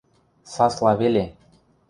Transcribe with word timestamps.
Сасла 0.53 0.93
веле. 1.01 1.25